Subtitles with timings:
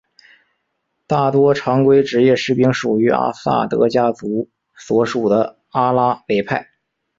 [1.05, 6.71] 大多常规职业士兵属于阿萨德家族所属的阿拉维派。